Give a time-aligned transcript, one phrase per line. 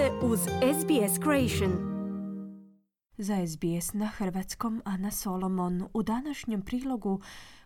[0.00, 0.40] ste uz
[0.80, 1.72] SBS Creation.
[3.18, 5.88] Za SBS na hrvatskom Ana Solomon.
[5.94, 7.20] U današnjem prilogu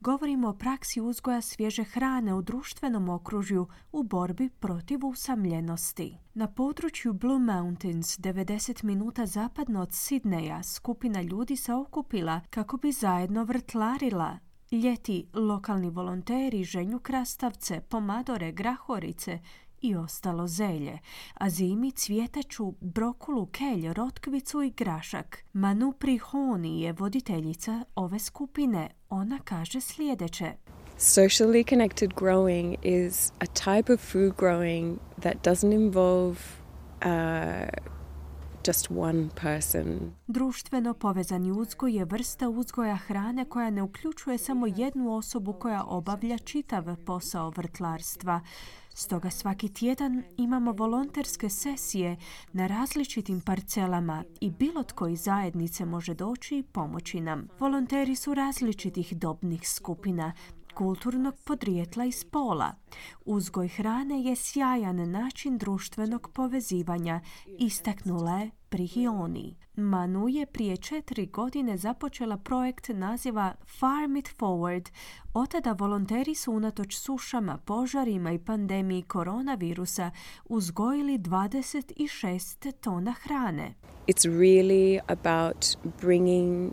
[0.00, 6.18] govorimo o praksi uzgoja svježe hrane u društvenom okružju u borbi protiv usamljenosti.
[6.34, 12.92] Na području Blue Mountains, 90 minuta zapadno od Sidneja, skupina ljudi se okupila kako bi
[12.92, 14.38] zajedno vrtlarila.
[14.72, 19.38] Ljeti lokalni volonteri ženju krastavce, pomadore, grahorice
[19.80, 20.98] i ostalo zelje,
[21.34, 25.44] a zimi cvjetaču, brokulu, kelj, rotkvicu i grašak.
[25.52, 28.90] Manu Prihoni je voditeljica ove skupine.
[29.10, 30.52] Ona kaže sljedeće.
[30.98, 36.38] Socially connected growing is a type of food growing that doesn't involve
[37.04, 37.68] uh,
[38.68, 40.12] just one person.
[40.26, 46.38] Društveno povezani uzgoj je vrsta uzgoja hrane koja ne uključuje samo jednu osobu koja obavlja
[46.38, 48.40] čitav posao vrtlarstva.
[49.00, 52.16] Stoga svaki tjedan imamo volonterske sesije
[52.52, 57.48] na različitim parcelama i bilo tko iz zajednice može doći i pomoći nam.
[57.60, 60.32] Volonteri su različitih dobnih skupina,
[60.74, 62.74] kulturnog podrijetla i spola.
[63.24, 67.20] Uzgoj hrane je sjajan način društvenog povezivanja,
[67.58, 69.56] istaknula je Prihioni.
[69.76, 74.88] Manu je prije četiri godine započela projekt naziva Farm It Forward.
[75.34, 80.10] Otada volonteri su unatoč sušama, požarima i pandemiji koronavirusa
[80.44, 83.74] uzgojili 26 tona hrane.
[84.06, 85.66] It's really about
[86.00, 86.72] bringing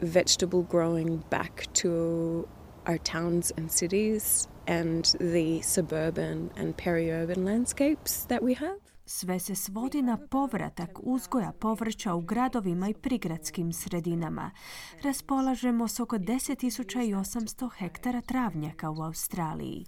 [0.00, 1.88] vegetable growing back to
[2.86, 8.83] our towns and cities and the suburban and peri-urban landscapes that we have.
[9.06, 14.50] Sve se svodi na povratak uzgoja povrća u gradovima i prigradskim sredinama.
[15.02, 19.86] Raspolažemo s oko 10.800 hektara travnjaka u Australiji.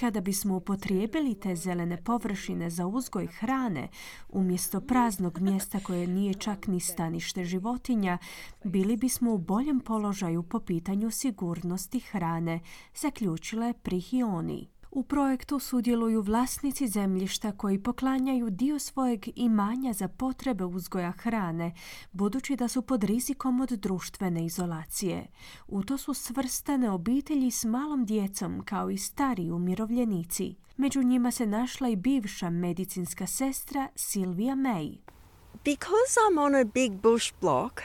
[0.00, 3.88] Kada bismo upotrijebili te zelene površine za uzgoj hrane,
[4.28, 8.18] umjesto praznog mjesta koje nije čak ni stanište životinja,
[8.64, 12.60] bili bismo u boljem položaju po pitanju sigurnosti hrane,
[12.94, 14.79] zaključila je Prihioni.
[14.92, 21.74] U projektu sudjeluju vlasnici zemljišta koji poklanjaju dio svojeg imanja za potrebe uzgoja hrane,
[22.12, 25.26] budući da su pod rizikom od društvene izolacije.
[25.68, 30.54] U to su svrstane obitelji s malom djecom kao i stari umirovljenici.
[30.76, 34.96] Među njima se našla i bivša medicinska sestra Silvia May.
[35.64, 37.80] Because I'm on a big bush block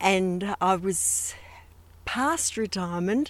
[0.00, 1.32] and I was
[2.04, 3.28] past retirement,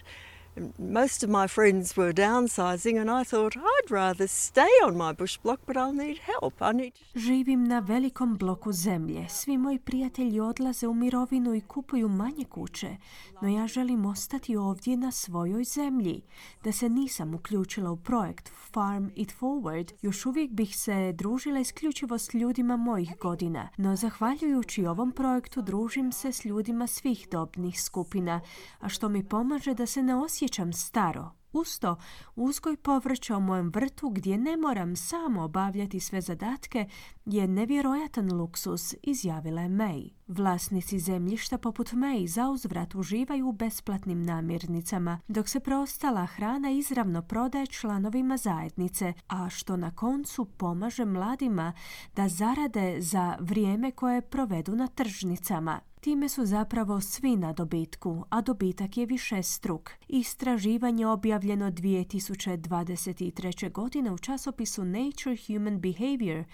[0.79, 5.39] most of my friends were downsizing and I thought I'd rather stay on my bush
[5.43, 6.55] block but I'll need help.
[6.61, 6.93] I need...
[7.15, 9.29] Živim na velikom bloku zemlje.
[9.29, 12.97] Svi moji prijatelji odlaze u mirovinu i kupuju manje kuće,
[13.43, 16.23] no ja želim ostati ovdje na svojoj zemlji.
[16.65, 22.19] Da se nisam uključila u projekt Farm It Forward, još uvijek bih se družila isključivo
[22.19, 28.41] s ljudima mojih godina, no zahvaljujući ovom projektu družim se s ljudima svih dobnih skupina,
[28.81, 31.31] a što mi pomaže da se ne osjećam osjećam staro.
[31.53, 31.97] Usto,
[32.37, 36.89] uzgoj povrća u mojem vrtu gdje ne moram samo obavljati sve zadatke
[37.33, 40.11] je nevjerojatan luksus, izjavila je May.
[40.29, 47.67] Vlasnici zemljišta poput May zauzvrat uživaju u besplatnim namirnicama, dok se preostala hrana izravno prodaje
[47.67, 51.73] članovima zajednice, a što na koncu pomaže mladima
[52.17, 55.81] da zarade za vrijeme koje provedu na tržnicama.
[56.01, 59.91] Time su zapravo svi na dobitku, a dobitak je više struk.
[60.09, 63.73] Istraživanje objavljeno 2023.
[63.73, 66.45] godine u časopisu Nature Human Behavior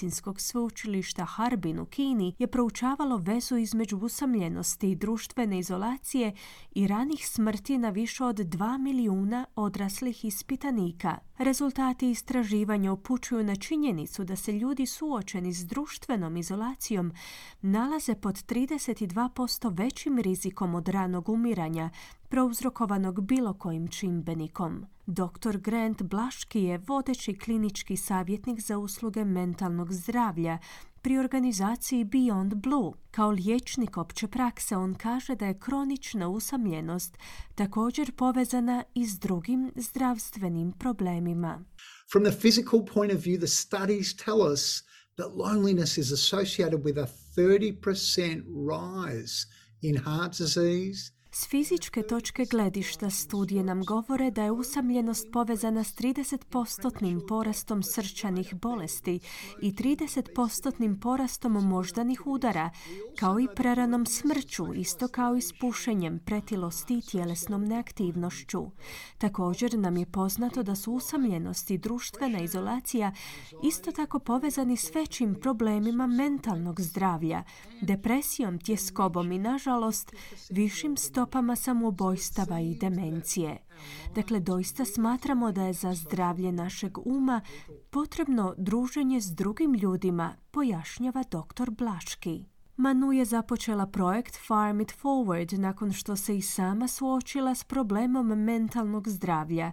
[0.00, 6.32] medicinskog sveučilišta Harbin u Kini je proučavalo vezu između usamljenosti i društvene izolacije
[6.74, 11.18] i ranih smrti na više od 2 milijuna odraslih ispitanika.
[11.38, 17.12] Rezultati istraživanja upućuju na činjenicu da se ljudi suočeni s društvenom izolacijom
[17.62, 21.90] nalaze pod 32% većim rizikom od ranog umiranja
[22.28, 24.86] prouzrokovanog bilo kojim čimbenikom.
[25.10, 25.58] Dr.
[25.58, 30.58] Grant Blaški je vodeći klinički savjetnik za usluge mentalnog zdravlja
[31.02, 32.92] pri organizaciji Beyond Blue.
[33.10, 37.18] Kao liječnik opće prakse on kaže da je kronična usamljenost
[37.54, 41.64] također povezana i s drugim zdravstvenim problemima.
[42.12, 44.82] From the physical point of view, the studies tell us
[45.16, 49.46] that loneliness is associated with a 30% rise
[49.82, 55.94] in heart disease, S fizičke točke gledišta studije nam govore da je usamljenost povezana s
[55.94, 59.20] 30% porastom srčanih bolesti
[59.62, 62.70] i 30% porastom moždanih udara,
[63.18, 68.66] kao i preranom smrću, isto kao i s pušenjem, pretilosti i tjelesnom neaktivnošću.
[69.18, 73.12] Također nam je poznato da su usamljenost i društvena izolacija
[73.62, 77.42] isto tako povezani s većim problemima mentalnog zdravlja,
[77.82, 80.12] depresijom, tjeskobom i, nažalost,
[80.50, 83.58] višim stopama samoubojstava i demencije.
[84.14, 87.40] Dakle, doista smatramo da je za zdravlje našeg uma
[87.90, 91.70] potrebno druženje s drugim ljudima, pojašnjava dr.
[91.70, 92.44] Blaški.
[92.80, 98.26] Manu je započela projekt Farm It Forward nakon što se i sama suočila s problemom
[98.26, 99.72] mentalnog zdravlja.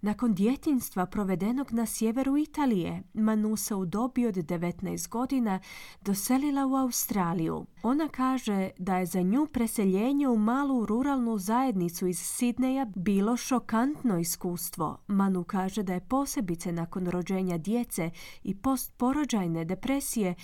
[0.00, 5.60] Nakon djetinstva provedenog na sjeveru Italije, Manu se u dobi od 19 godina
[6.00, 7.66] doselila u Australiju.
[7.82, 14.18] Ona kaže da je za nju preseljenje u malu ruralnu zajednicu iz Sidneja bilo šokantno
[14.18, 14.98] iskustvo.
[15.06, 18.10] Manu kaže da je posebice nakon rođenja djece
[18.42, 20.34] i postporođajne depresije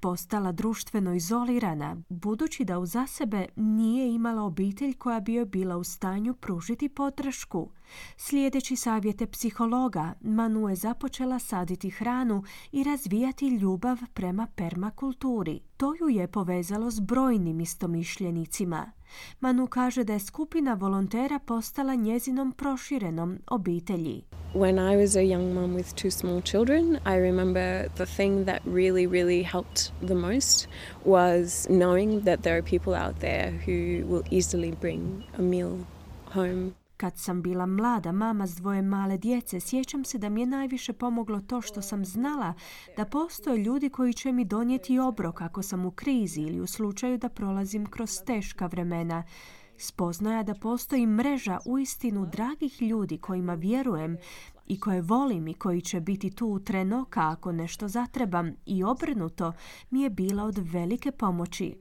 [0.00, 5.84] postala društveno izolirana, budući da uza sebe nije imala obitelj koja bi joj bila u
[5.84, 7.70] stanju pružiti podršku.
[8.16, 15.60] Slijedeći savjete psihologa, Manu je započela saditi hranu i razvijati ljubav prema permakulturi.
[15.76, 18.92] To ju je povezalo s brojnim istomišljenicima.
[19.40, 24.22] Manu kaže da je skupina volontera postala njezinom proširenom obitelji.
[24.54, 28.60] When I was a young mom with two small children, I remember the thing that
[28.66, 30.68] really, really helped the most
[31.04, 35.86] was knowing that there are people out there who will easily bring a meal
[36.34, 40.46] home kad sam bila mlada mama s dvoje male djece, sjećam se da mi je
[40.46, 42.54] najviše pomoglo to što sam znala
[42.96, 47.18] da postoje ljudi koji će mi donijeti obrok ako sam u krizi ili u slučaju
[47.18, 49.24] da prolazim kroz teška vremena.
[49.76, 54.16] Spoznaja da postoji mreža uistinu dragih ljudi kojima vjerujem
[54.70, 59.52] i koje volim i koji će biti tu u trenoka ako nešto zatrebam i obrnuto
[59.90, 61.76] mi je bila od velike pomoći.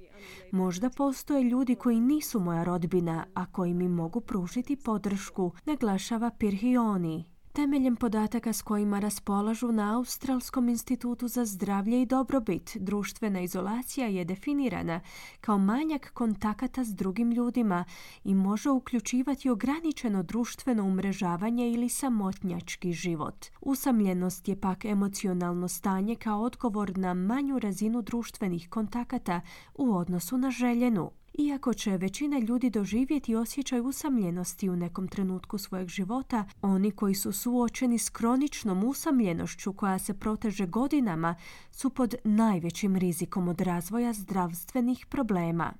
[0.51, 7.25] Možda postoje ljudi koji nisu moja rodbina, a koji mi mogu pružiti podršku, naglašava Pirhioni,
[7.53, 14.25] Temeljem podataka s kojima raspolažu na Australskom institutu za zdravlje i dobrobit, društvena izolacija je
[14.25, 15.01] definirana
[15.41, 17.85] kao manjak kontakata s drugim ljudima
[18.23, 23.45] i može uključivati ograničeno društveno umrežavanje ili samotnjački život.
[23.61, 29.41] Usamljenost je pak emocionalno stanje kao odgovor na manju razinu društvenih kontakata
[29.75, 31.11] u odnosu na željenu.
[31.33, 37.31] Iako će većina ljudi doživjeti osjećaj usamljenosti u nekom trenutku svojeg života, oni koji su
[37.31, 41.35] suočeni s kroničnom usamljenošću koja se proteže godinama
[41.71, 45.73] su pod najvećim rizikom od razvoja zdravstvenih problema.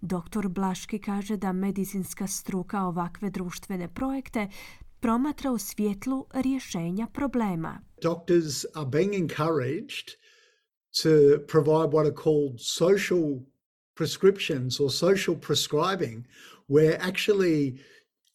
[0.00, 0.48] Dr.
[0.48, 4.48] Blaški kaže da medicinska struka ovakve društvene projekte
[5.00, 7.80] promatra u svjetlu rješenja problema.
[8.02, 10.06] Doctors are being encouraged
[11.02, 11.10] to
[11.46, 13.40] provide what are called social
[13.98, 16.24] prescriptions or social prescribing
[16.68, 17.80] where actually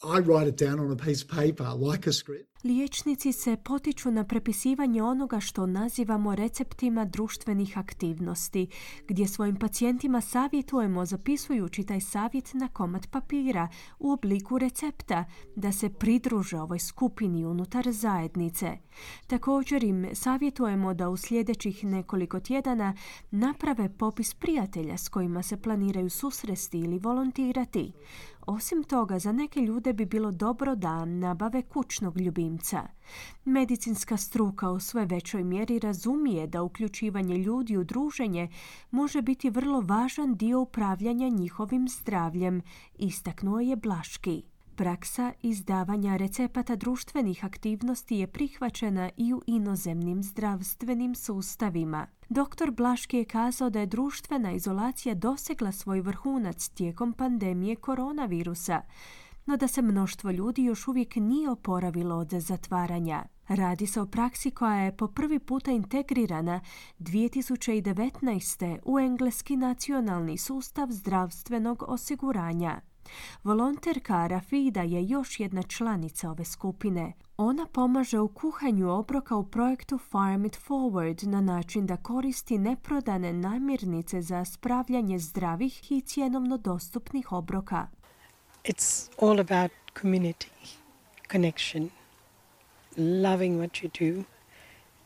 [0.03, 2.52] I write it down on a piece of paper like a script.
[2.63, 8.67] Liječnici se potiču na prepisivanje onoga što nazivamo receptima društvenih aktivnosti,
[9.07, 13.67] gdje svojim pacijentima savjetujemo zapisujući taj savjet na komad papira
[13.99, 15.25] u obliku recepta
[15.55, 18.77] da se pridruže ovoj skupini unutar zajednice.
[19.27, 22.95] Također im savjetujemo da u sljedećih nekoliko tjedana
[23.31, 27.93] naprave popis prijatelja s kojima se planiraju susresti ili volontirati.
[28.47, 32.52] Osim toga, za neke ljude bi bilo dobro da nabave kućnog ljubimca.
[33.45, 38.49] Medicinska struka u sve većoj mjeri razumije da uključivanje ljudi u druženje
[38.91, 42.61] može biti vrlo važan dio upravljanja njihovim zdravljem,
[42.95, 44.43] istaknuo je Blaški.
[44.75, 52.07] Praksa izdavanja recepata društvenih aktivnosti je prihvaćena i u inozemnim zdravstvenim sustavima.
[52.29, 52.71] Dr.
[52.71, 58.81] Blaški je kazao da je društvena izolacija dosegla svoj vrhunac tijekom pandemije koronavirusa,
[59.45, 63.23] no da se mnoštvo ljudi još uvijek nije oporavilo od zatvaranja.
[63.47, 66.61] Radi se o praksi koja je po prvi puta integrirana
[66.99, 68.79] 2019.
[68.85, 72.81] u engleski nacionalni sustav zdravstvenog osiguranja.
[73.43, 77.13] Volonterka Rafida je još jedna članica ove skupine.
[77.37, 83.33] Ona pomaže u kuhanju obroka u projektu Farm It Forward na način da koristi neprodane
[83.33, 87.87] namirnice za spravljanje zdravih i cjenovno dostupnih obroka.
[88.65, 90.47] It's all about community,
[91.27, 91.89] connection,
[92.97, 94.23] loving what you do,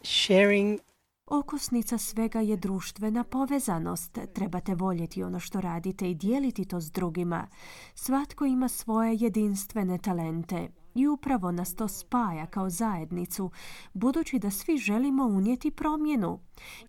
[0.04, 0.80] sharing
[1.28, 4.18] Okosnica svega je društvena povezanost.
[4.34, 7.48] Trebate voljeti ono što radite i dijeliti to s drugima.
[7.96, 13.52] Svatko ima svoje jedinstvene talente i upravo nas to spaja kao zajednicu,
[13.94, 16.40] budući da svi želimo unijeti promjenu.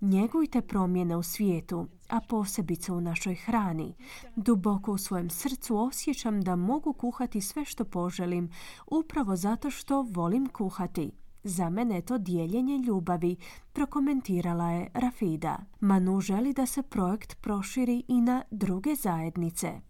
[0.01, 3.95] Njegujte promjene u svijetu, a posebice u našoj hrani.
[4.37, 8.51] Duboko u svojem srcu osjećam da mogu kuhati sve što poželim,
[8.87, 11.13] upravo zato što volim kuhati.
[11.45, 13.37] Za mene je to dijeljenje ljubavi,
[13.73, 15.59] prokomentirala je Rafida.
[15.81, 19.81] Manu želi da se projekt proširi i na druge zajednice.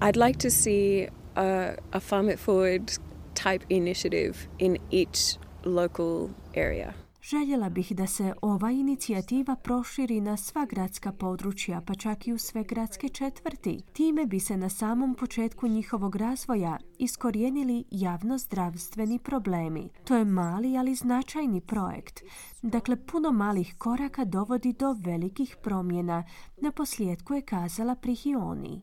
[0.00, 3.07] I'd like to see a, a Farm It Forward
[3.44, 6.92] type initiative in each local area.
[7.22, 12.38] Željela bih da se ova inicijativa proširi na sva gradska područja, pa čak i u
[12.38, 13.80] sve gradske četvrti.
[13.92, 19.88] Time bi se na samom početku njihovog razvoja iskorijenili javno-zdravstveni problemi.
[20.04, 22.20] To je mali, ali značajni projekt.
[22.62, 26.24] Dakle, puno malih koraka dovodi do velikih promjena.
[26.62, 28.82] Na posljedku je kazala Prihioni.